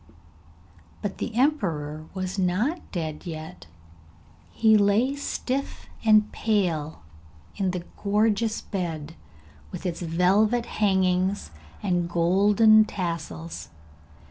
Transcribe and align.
But 1.03 1.19
the 1.19 1.35
emperor 1.35 2.05
was 2.15 2.39
not 2.39 2.81
dead 2.91 3.27
yet. 3.27 3.67
He 4.51 4.75
lay 4.75 5.13
stiff 5.15 5.85
and 6.03 6.31
pale 6.31 7.03
in 7.55 7.69
the 7.69 7.83
gorgeous 8.03 8.61
bed 8.61 9.13
with 9.71 9.85
its 9.85 10.01
velvet 10.01 10.65
hangings 10.65 11.51
and 11.83 11.97
heavy 11.97 12.07
golden 12.13 12.83
tassels. 12.83 13.69